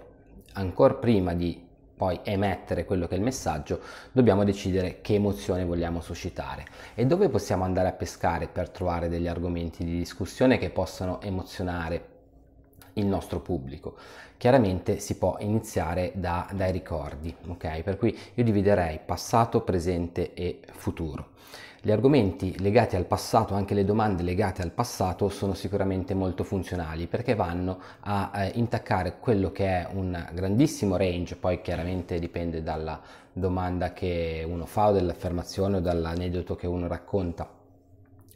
[0.53, 1.63] Ancora prima di
[1.95, 3.79] poi emettere quello che è il messaggio,
[4.12, 9.27] dobbiamo decidere che emozione vogliamo suscitare e dove possiamo andare a pescare per trovare degli
[9.27, 12.13] argomenti di discussione che possano emozionare
[12.93, 13.95] il nostro pubblico.
[14.38, 17.81] Chiaramente si può iniziare da, dai ricordi, ok?
[17.81, 21.34] Per cui io dividerei passato, presente e futuro.
[21.85, 27.05] Gli argomenti legati al passato, anche le domande legate al passato, sono sicuramente molto funzionali
[27.05, 32.99] perché vanno a eh, intaccare quello che è un grandissimo range, poi chiaramente dipende dalla
[33.31, 37.47] domanda che uno fa o dall'affermazione o dall'aneddoto che uno racconta.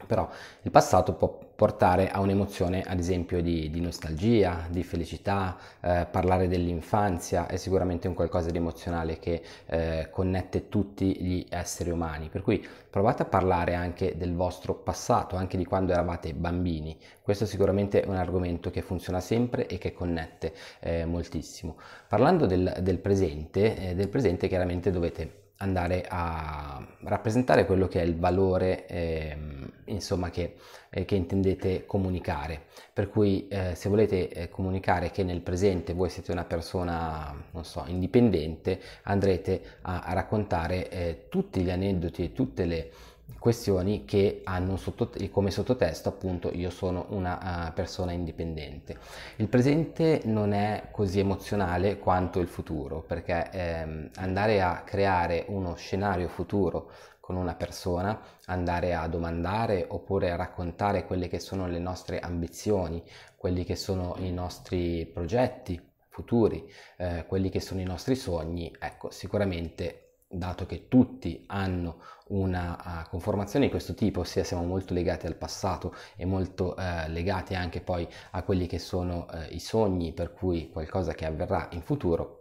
[0.06, 0.30] Però
[0.62, 6.48] il passato può portare a un'emozione ad esempio di, di nostalgia, di felicità, eh, parlare
[6.48, 12.44] dell'infanzia è sicuramente un qualcosa di emozionale che eh, connette tutti gli esseri umani, per
[12.44, 18.04] cui provate a parlare anche del vostro passato, anche di quando eravate bambini, questo sicuramente
[18.04, 21.76] è un argomento che funziona sempre e che connette eh, moltissimo.
[22.08, 28.06] Parlando del, del presente, eh, del presente chiaramente dovete andare a rappresentare quello che è
[28.06, 29.38] il valore eh,
[29.86, 30.56] insomma che,
[30.90, 32.64] eh, che, intendete comunicare.
[32.94, 37.66] Per cui eh, se volete eh, comunicare che nel presente voi siete una persona non
[37.66, 42.92] so indipendente andrete a, a raccontare eh, tutti gli aneddoti e tutte le
[43.38, 48.98] questioni che hanno sotto, come sottotesto appunto io sono una uh, persona indipendente.
[49.38, 55.76] Il presente non è così emozionale quanto il futuro perché ehm, andare a creare uno
[55.76, 61.78] scenario futuro con una persona, andare a domandare oppure a raccontare quelle che sono le
[61.78, 63.04] nostre ambizioni,
[63.36, 69.12] quelli che sono i nostri progetti futuri, eh, quelli che sono i nostri sogni, ecco
[69.12, 75.36] sicuramente dato che tutti hanno una conformazione di questo tipo, ossia siamo molto legati al
[75.36, 80.34] passato e molto uh, legati anche poi a quelli che sono uh, i sogni, per
[80.34, 82.40] cui qualcosa che avverrà in futuro,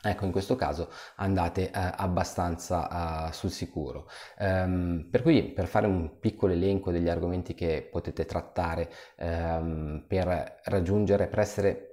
[0.00, 4.08] Ecco, in questo caso andate eh, abbastanza uh, sul sicuro.
[4.38, 10.60] Um, per cui, per fare un piccolo elenco degli argomenti che potete trattare um, per
[10.66, 11.88] raggiungere, per essere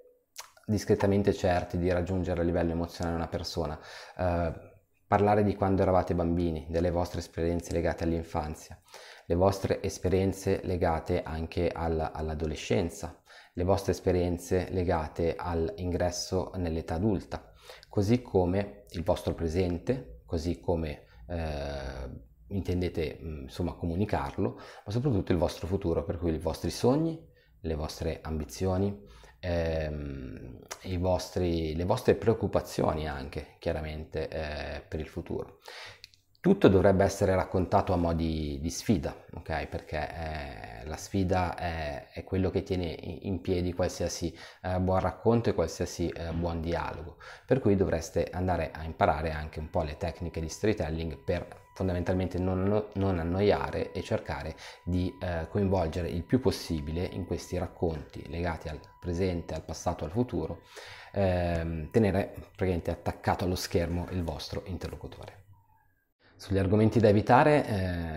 [0.67, 3.79] discretamente certi di raggiungere a livello emozionale una persona,
[4.17, 4.73] uh,
[5.07, 8.79] parlare di quando eravate bambini, delle vostre esperienze legate all'infanzia,
[9.27, 13.21] le vostre esperienze legate anche al, all'adolescenza,
[13.53, 17.51] le vostre esperienze legate all'ingresso nell'età adulta,
[17.89, 25.67] così come il vostro presente, così come eh, intendete insomma comunicarlo, ma soprattutto il vostro
[25.67, 29.03] futuro, per cui i vostri sogni, le vostre ambizioni,
[29.45, 30.35] ehm,
[30.97, 35.59] vostri, le vostre preoccupazioni anche chiaramente eh, per il futuro.
[36.39, 39.65] tutto dovrebbe essere raccontato a mo' di, di sfida, ok?
[39.65, 42.85] Perché eh, la sfida è, è, quello che tiene
[43.23, 44.31] in piedi qualsiasi
[44.61, 47.17] eh, buon racconto e qualsiasi eh, buon dialogo.
[47.47, 52.39] Per cui dovreste andare a imparare anche un po' le tecniche di storytelling per fondamentalmente
[52.39, 58.69] non, non annoiare e cercare di eh, coinvolgere il più possibile in questi racconti legati
[58.69, 60.61] al presente, al passato, al futuro,
[61.11, 65.43] ehm, tenere praticamente attaccato allo schermo il vostro interlocutore.
[66.37, 67.65] Sugli argomenti da evitare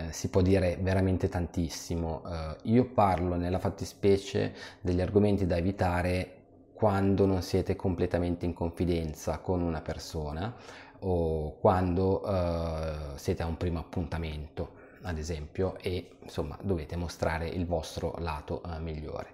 [0.07, 2.23] eh, si può dire veramente tantissimo.
[2.25, 6.35] Eh, io parlo nella fattispecie degli argomenti da evitare
[6.73, 10.55] quando non siete completamente in confidenza con una persona
[10.99, 17.65] o quando eh, siete a un primo appuntamento ad esempio e insomma dovete mostrare il
[17.65, 19.29] vostro lato eh, migliore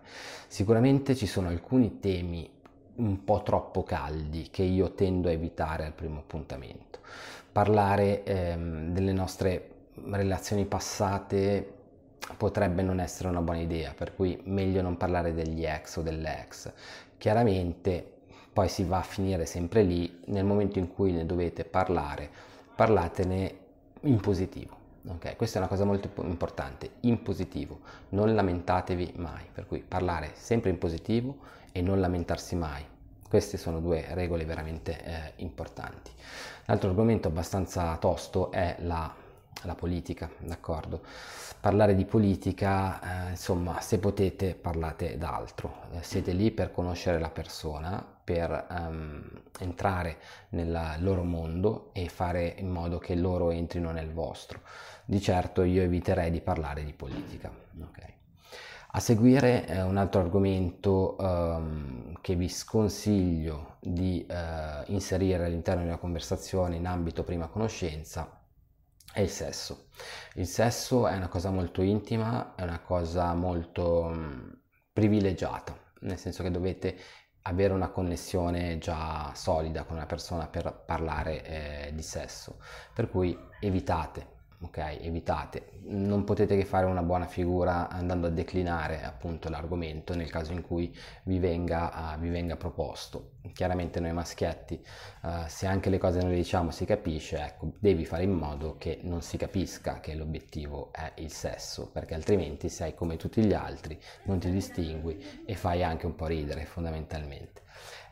[0.48, 2.50] sicuramente ci sono alcuni temi
[2.98, 7.00] un po' troppo caldi che io tendo a evitare al primo appuntamento
[7.52, 9.70] parlare ehm, delle nostre
[10.12, 11.74] relazioni passate
[12.38, 16.72] potrebbe non essere una buona idea, per cui meglio non parlare degli ex o dell'ex.
[17.18, 18.15] Chiaramente
[18.56, 22.30] poi si va a finire sempre lì, nel momento in cui ne dovete parlare,
[22.74, 23.58] parlatene
[24.04, 24.78] in positivo.
[25.06, 25.36] Okay?
[25.36, 30.70] Questa è una cosa molto importante, in positivo, non lamentatevi mai, per cui parlare sempre
[30.70, 31.36] in positivo
[31.74, 32.82] e non lamentarsi mai.
[33.28, 36.12] Queste sono due regole veramente eh, importanti.
[36.68, 39.14] L'altro argomento abbastanza tosto è la,
[39.64, 41.02] la politica, d'accordo?
[41.60, 47.30] Parlare di politica, eh, insomma, se potete parlate d'altro, eh, siete lì per conoscere la
[47.30, 49.24] persona, per um,
[49.60, 50.18] entrare
[50.50, 54.62] nel loro mondo e fare in modo che loro entrino nel vostro.
[55.06, 57.50] Di certo io eviterei di parlare di politica.
[57.80, 58.14] Okay.
[58.94, 65.88] A seguire eh, un altro argomento um, che vi sconsiglio di uh, inserire all'interno di
[65.88, 68.42] una conversazione in ambito prima conoscenza
[69.12, 69.88] è il sesso.
[70.34, 74.60] Il sesso è una cosa molto intima, è una cosa molto um,
[74.92, 76.98] privilegiata, nel senso che dovete
[77.48, 82.58] avere una connessione già solida con una persona per parlare eh, di sesso,
[82.94, 84.98] per cui evitate ok?
[85.02, 90.52] Evitate, non potete che fare una buona figura andando a declinare appunto l'argomento nel caso
[90.54, 93.32] in cui vi venga, uh, vi venga proposto.
[93.54, 94.84] Chiaramente noi maschietti,
[95.24, 98.78] uh, se anche le cose non le diciamo si capisce, ecco, devi fare in modo
[98.78, 103.54] che non si capisca che l'obiettivo è il sesso, perché altrimenti sei come tutti gli
[103.54, 107.64] altri, non ti distingui e fai anche un po' ridere fondamentalmente.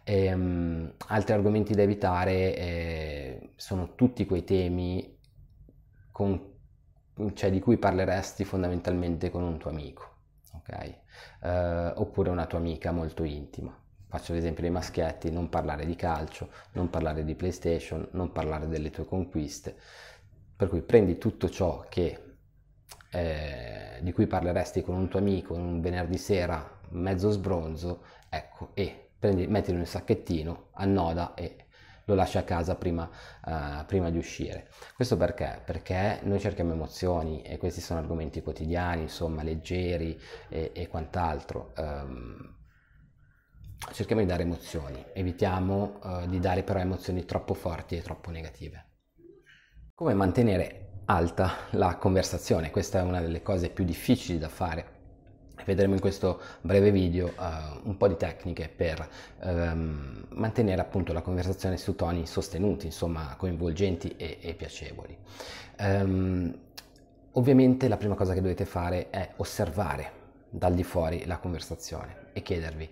[0.06, 5.12] E, um, altri argomenti da evitare eh, sono tutti quei temi
[6.13, 6.39] con,
[7.34, 10.10] cioè, di cui parleresti fondamentalmente con un tuo amico,
[10.54, 11.02] ok?
[11.41, 13.78] Uh, oppure una tua amica molto intima.
[14.08, 18.91] Faccio l'esempio dei maschietti, non parlare di calcio, non parlare di PlayStation, non parlare delle
[18.91, 19.76] tue conquiste.
[20.56, 22.36] Per cui prendi tutto ciò che,
[23.12, 29.10] eh, di cui parleresti con un tuo amico un venerdì sera mezzo sbronzo, ecco, e
[29.17, 31.62] prendi, mettilo in un sacchettino, annoda e
[32.06, 33.10] lo lasci a casa prima,
[33.46, 34.70] uh, prima, di uscire.
[34.96, 35.62] Questo perché?
[35.63, 41.74] Perché noi cerchiamo emozioni e questi sono argomenti quotidiani, insomma, leggeri e, e quant'altro.
[41.78, 42.56] Um,
[43.92, 48.88] cerchiamo di dare emozioni, evitiamo uh, di dare però emozioni troppo forti e troppo negative.
[49.94, 52.72] Come mantenere alta la conversazione?
[52.72, 54.92] Questa è una delle cose più difficili da fare
[55.66, 59.08] Vedremo in questo breve video uh, un po' di tecniche per
[59.44, 65.18] um, mantenere appunto la conversazione su toni sostenuti, insomma coinvolgenti e, e piacevoli.
[65.80, 66.54] Um,
[67.34, 72.42] ovviamente la prima cosa che dovete fare è osservare dal di fuori la conversazione e
[72.42, 72.89] chiedervi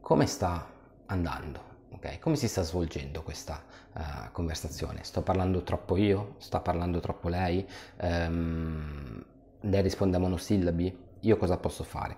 [0.00, 0.70] come sta
[1.06, 2.18] andando, okay?
[2.18, 3.60] come si sta svolgendo questa
[3.92, 5.02] uh, conversazione.
[5.02, 6.36] Sto parlando troppo io?
[6.38, 7.66] Sta parlando troppo lei?
[8.00, 9.24] Um,
[9.60, 11.03] lei risponde a monosillabi?
[11.24, 12.16] Io cosa posso fare?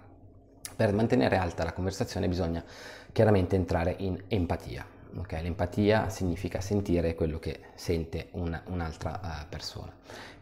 [0.75, 2.63] Per mantenere alta la conversazione bisogna
[3.13, 4.85] chiaramente entrare in empatia.
[5.19, 5.43] Okay?
[5.43, 9.93] L'empatia significa sentire quello che sente una, un'altra uh, persona.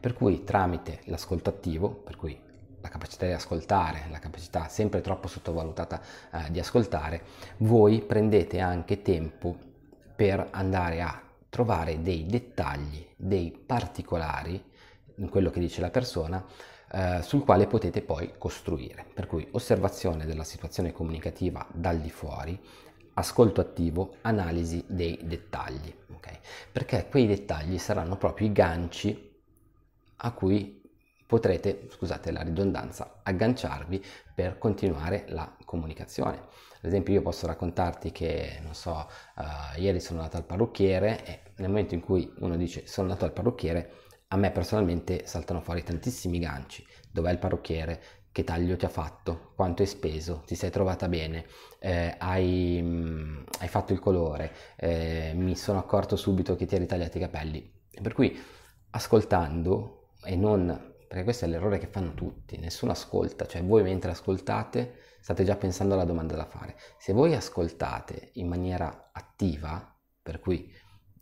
[0.01, 2.37] Per cui tramite l'ascolto attivo, per cui
[2.81, 6.01] la capacità di ascoltare, la capacità sempre troppo sottovalutata
[6.33, 7.23] uh, di ascoltare,
[7.59, 9.57] voi prendete anche tempo
[10.17, 14.73] per andare a trovare dei dettagli, dei particolari
[15.17, 16.45] in quello che dice la persona
[16.95, 19.05] eh, sul quale potete poi costruire.
[19.13, 22.59] Per cui osservazione della situazione comunicativa dal di fuori,
[23.15, 26.39] ascolto attivo, analisi dei dettagli, okay?
[26.71, 29.33] perché quei dettagli saranno proprio i ganci
[30.17, 30.83] a cui
[31.27, 36.37] potrete, scusate la ridondanza, agganciarvi per continuare la comunicazione.
[36.77, 41.41] Ad esempio io posso raccontarti che, non so, uh, ieri sono andato al parrucchiere e
[41.57, 44.04] nel momento in cui uno dice sono andato al parrucchiere,
[44.35, 46.85] a me personalmente saltano fuori tantissimi ganci.
[47.11, 48.03] Dov'è il parrucchiere?
[48.33, 49.53] Che taglio ti ha fatto?
[49.55, 50.43] Quanto hai speso?
[50.45, 51.47] Ti sei trovata bene?
[51.79, 54.53] Eh, hai, mh, mm, hai, fatto il colore?
[54.77, 57.73] Eh, mi sono accorto subito che ti eri tagliati i capelli.
[58.03, 58.37] Per cui
[58.91, 64.11] ascoltando e non perché questo è l'errore che fanno tutti, nessuno ascolta, cioè voi mentre
[64.11, 66.75] ascoltate state già pensando alla domanda da fare.
[66.99, 70.75] Se voi ascoltate in maniera attiva, per cui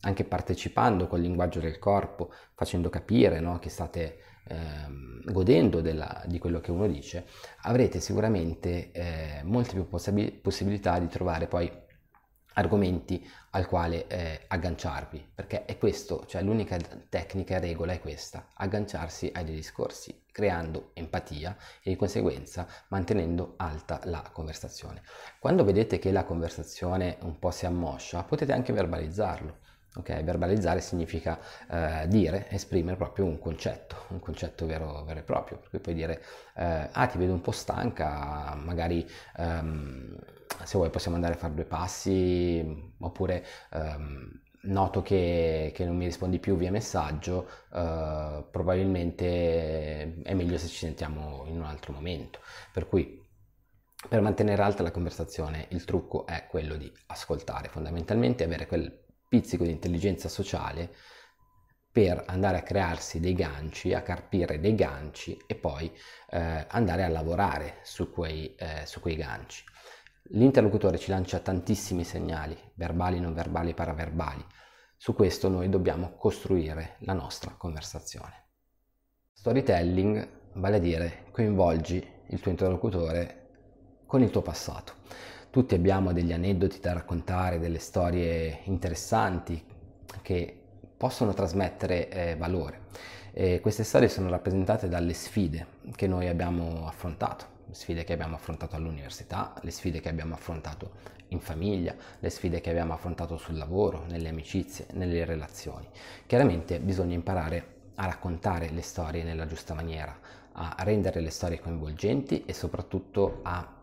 [0.03, 6.38] anche partecipando col linguaggio del corpo, facendo capire no, che state ehm, godendo della, di
[6.38, 7.26] quello che uno dice,
[7.62, 11.70] avrete sicuramente eh, molte più possib- possibilità di trovare poi
[12.55, 16.76] argomenti al quale eh, agganciarvi, perché è questo, cioè l'unica
[17.09, 24.00] tecnica e regola è questa, agganciarsi ai discorsi, creando empatia e di conseguenza mantenendo alta
[24.05, 25.03] la conversazione.
[25.38, 29.61] Quando vedete che la conversazione un po' si ammoscia, potete anche verbalizzarlo.
[29.95, 31.38] Ok, verbalizzare significa
[31.70, 35.59] eh, dire, esprimere proprio un concetto, un concetto vero, vero e proprio.
[35.59, 36.22] Per cui puoi dire,
[36.57, 40.16] eh, ah ti vedo un po' stanca, magari ehm,
[40.64, 46.07] se vuoi possiamo andare a fare due passi, oppure ehm, noto che, che, non mi
[46.07, 52.38] rispondi più via messaggio, eh, probabilmente è meglio se ci sentiamo in un altro momento.
[52.72, 53.20] Per cui
[54.09, 59.01] per mantenere alta la conversazione il trucco è quello di ascoltare, fondamentalmente avere quel
[59.33, 60.95] pizzico di intelligenza sociale
[61.91, 65.91] per andare a crearsi dei ganci, a carpire dei ganci e poi
[66.28, 69.64] eh, andare a lavorare su quei, eh, su quei ganci.
[70.35, 74.45] L'interlocutore ci lancia tantissimi segnali, verbali, non verbali, paraverbali.
[74.99, 78.49] Su questo noi dobbiamo costruire la nostra conversazione.
[79.33, 83.49] Storytelling vale a dire coinvolgi il tuo interlocutore
[84.07, 84.93] con il tuo passato.
[85.53, 89.62] Tutti abbiamo degli aneddoti da raccontare, delle storie interessanti
[90.22, 90.57] che
[90.96, 92.84] possono trasmettere eh, valore.
[93.34, 98.34] E queste storie sono rappresentate dalle sfide che noi abbiamo affrontato, le sfide che abbiamo
[98.34, 100.92] affrontato all'università, le sfide che abbiamo affrontato
[101.28, 105.86] in famiglia, le sfide che abbiamo affrontato sul lavoro, nelle amicizie, nelle relazioni.
[106.24, 110.18] Chiaramente bisogna imparare a raccontare le storie nella giusta maniera,
[110.53, 113.80] a rendere le storie coinvolgenti e soprattutto a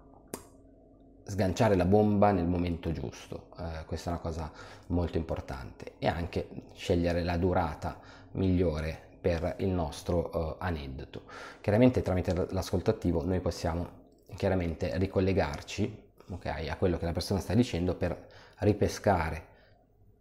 [1.30, 4.51] sganciare la bomba nel momento giusto, eh, questa è una cosa
[4.88, 7.99] molto importante e anche scegliere la durata
[8.32, 11.23] migliore per il nostro uh, aneddoto.
[11.61, 13.97] Chiaramente tramite l'ascolto attivo noi possiamo
[14.36, 18.27] chiaramente ricollegarci okay, a quello che la persona sta dicendo per
[18.59, 19.47] ripescare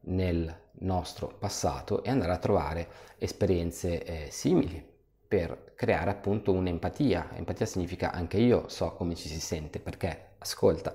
[0.00, 2.88] nel nostro passato e andare a trovare
[3.18, 4.84] esperienze eh, simili
[5.26, 7.30] per creare appunto un'empatia.
[7.34, 10.94] Empatia significa anche io so come ci si sente perché ascolta,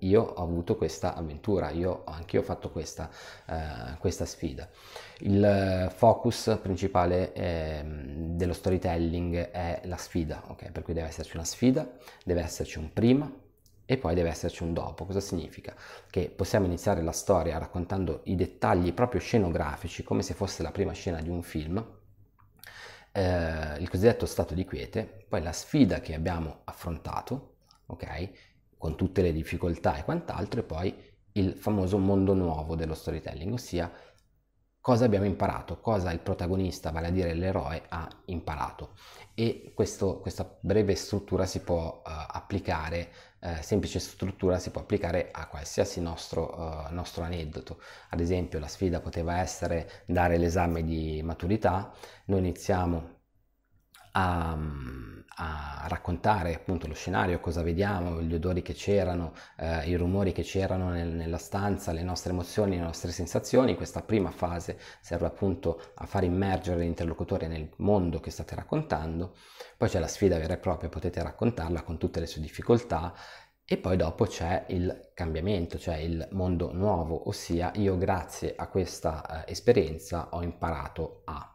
[0.00, 3.10] io ho avuto questa avventura, io anche io ho fatto questa,
[3.46, 4.68] eh, questa sfida.
[5.18, 10.70] Il focus principale eh, dello storytelling è la sfida, ok?
[10.70, 11.90] Per cui deve esserci una sfida,
[12.24, 13.30] deve esserci un prima
[13.86, 15.04] e poi deve esserci un dopo.
[15.04, 15.74] Cosa significa?
[16.08, 20.92] Che possiamo iniziare la storia raccontando i dettagli proprio scenografici, come se fosse la prima
[20.92, 21.84] scena di un film,
[23.12, 27.56] eh, il cosiddetto stato di quiete, poi la sfida che abbiamo affrontato,
[27.86, 28.30] ok?
[28.78, 33.90] Con tutte le difficoltà e quant'altro, e poi il famoso mondo nuovo dello storytelling, ossia
[34.84, 38.90] cosa abbiamo imparato, cosa il protagonista, vale a dire l'eroe, ha imparato.
[39.32, 43.10] E questo, questa breve struttura si può uh, applicare,
[43.40, 47.80] uh, semplice struttura si può applicare a qualsiasi nostro, uh, nostro aneddoto.
[48.10, 51.90] Ad esempio la sfida poteva essere dare l'esame di maturità,
[52.26, 53.13] noi iniziamo
[54.16, 54.56] a,
[55.36, 60.42] a, raccontare appunto lo scenario, cosa vediamo, gli odori che c'erano, eh, i rumori che
[60.42, 63.74] c'erano nel, nella stanza, le nostre emozioni, le nostre sensazioni.
[63.74, 69.34] Questa prima fase serve appunto a far immergere l'interlocutore nel mondo che state raccontando.
[69.76, 73.12] Poi c'è la sfida vera e propria, potete raccontarla con tutte le sue difficoltà
[73.66, 79.44] e poi dopo c'è il cambiamento, cioè il mondo nuovo, ossia io grazie a questa
[79.44, 81.53] eh, esperienza ho imparato a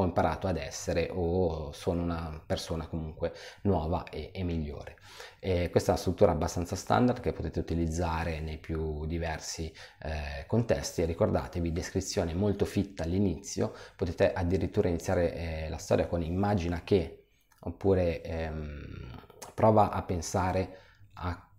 [0.00, 3.32] ho imparato ad essere o sono una persona comunque
[3.62, 4.96] nuova e, e migliore.
[5.38, 9.72] E questa è una struttura abbastanza standard che potete utilizzare nei più diversi
[10.02, 11.04] eh, contesti.
[11.04, 17.26] Ricordatevi, descrizione molto fitta all'inizio, potete addirittura iniziare eh, la storia con immagina che,
[17.60, 19.18] oppure ehm,
[19.54, 20.78] prova a pensare
[21.14, 21.49] a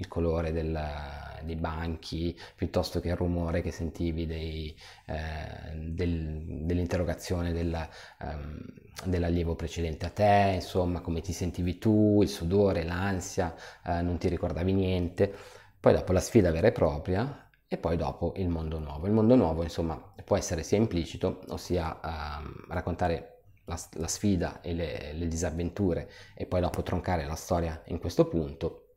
[0.00, 0.78] il colore del,
[1.42, 4.76] dei banchi piuttosto che il rumore che sentivi dei,
[5.06, 7.88] eh, del, dell'interrogazione del,
[8.20, 8.64] um,
[9.04, 14.28] dell'allievo precedente a te, insomma come ti sentivi tu, il sudore, l'ansia, eh, non ti
[14.28, 15.34] ricordavi niente.
[15.80, 19.06] Poi dopo la sfida vera e propria e poi dopo il mondo nuovo.
[19.06, 24.74] Il mondo nuovo, insomma, può essere sia implicito, ossia ehm, raccontare la, la, sfida e
[24.74, 28.87] le, le disavventure e poi dopo troncare la storia in questo punto,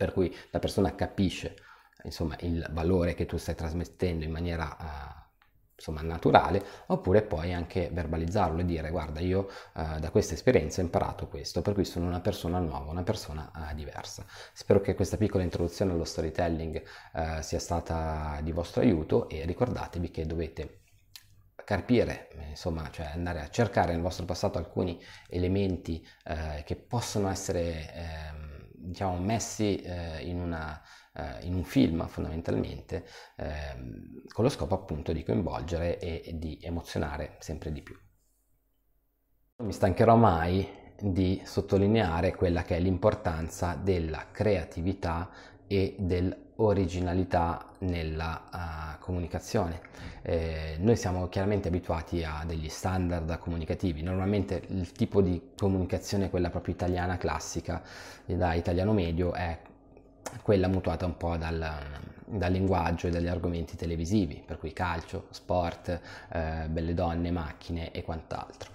[0.00, 1.56] per cui la persona capisce
[2.04, 5.28] insomma, il valore che tu stai trasmettendo in maniera uh,
[5.74, 10.84] insomma, naturale, oppure poi anche verbalizzarlo e dire guarda io uh, da questa esperienza ho
[10.84, 14.24] imparato questo, per cui sono una persona nuova, una persona uh, diversa.
[14.54, 16.82] Spero che questa piccola introduzione allo storytelling
[17.40, 20.78] sia stata di vostro aiuto e ricordatevi che dovete
[21.62, 24.98] carpire, insomma, cioè andare a cercare nel vostro passato alcuni
[25.28, 26.02] elementi
[26.64, 28.39] che possono essere eh,
[28.80, 30.80] diciamo, messi eh, in una
[31.14, 33.04] eh, in un film fondamentalmente,
[33.36, 33.74] eh,
[34.32, 37.96] con lo scopo appunto di coinvolgere e, e di emozionare sempre di più.
[39.56, 45.30] Non mi stancherò mai di sottolineare quella che è l'importanza della creatività
[45.66, 45.96] e
[46.60, 49.80] dell'originalità nella uh, comunicazione.
[50.22, 56.50] Eh, noi siamo chiaramente abituati a degli standard comunicativi, normalmente il tipo di comunicazione, quella
[56.50, 57.82] proprio italiana classica,
[58.26, 59.58] da italiano medio, è
[60.42, 61.66] quella mutuata un po' dal,
[62.26, 66.00] dal linguaggio e dagli argomenti televisivi, per cui calcio, sport,
[66.32, 68.70] eh, belle donne, macchine e quant'altro.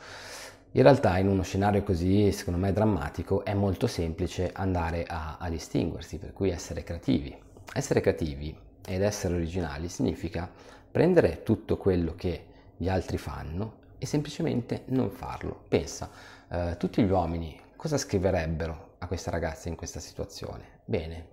[0.71, 5.49] In realtà in uno scenario così, secondo me, drammatico, è molto semplice andare a, a
[5.49, 7.44] distinguersi, per cui essere creativi.
[7.73, 10.49] Essere creativi ed essere originali significa
[10.91, 12.45] prendere tutto quello che
[12.77, 15.63] gli altri fanno e semplicemente non farlo.
[15.67, 16.09] Pensa,
[16.49, 20.81] eh, tutti gli uomini cosa scriverebbero a questa ragazza in questa situazione?
[20.85, 21.27] Bene,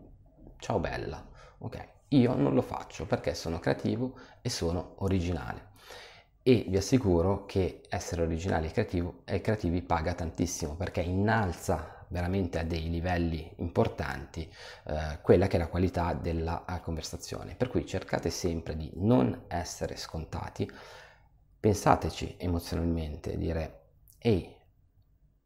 [0.59, 1.25] ciao bella,
[1.59, 1.89] ok?
[2.09, 5.71] Io non lo faccio perché sono creativo e sono originale.
[6.43, 12.89] E vi assicuro che essere originali e, creativi paga tantissimo perché innalza veramente a dei
[12.89, 14.49] livelli importanti
[14.87, 17.57] eh, quella che è la qualità della eh, conversazione.
[17.57, 20.71] Per cui cercate sempre di non essere scontati,
[21.59, 23.81] pensateci emozionalmente, dire
[24.19, 24.57] ehi,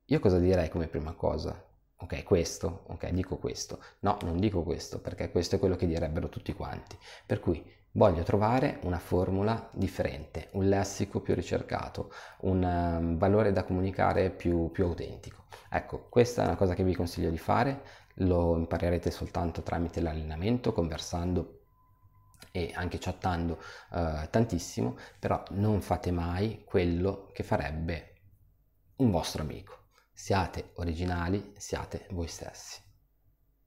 [0.04, 1.62] io cosa direi come prima cosa?
[1.98, 3.82] Ok, questo, ok, dico questo.
[4.00, 6.98] No, non dico questo, perché questo è quello che direbbero tutti quanti.
[7.24, 7.64] Per cui
[7.96, 14.70] voglio trovare una formula differente, un lessico più ricercato, un um, valore da comunicare più,
[14.70, 15.44] più autentico.
[15.70, 17.82] Ecco, questa è una cosa che vi consiglio di fare,
[18.20, 21.60] lo imparerete soltanto tramite l'allenamento, conversando
[22.52, 23.58] e anche chattando
[23.90, 28.12] uh, tantissimo, però non fate mai quello che farebbe
[28.96, 29.84] un vostro amico.
[30.12, 32.85] Siate originali, siate voi stessi.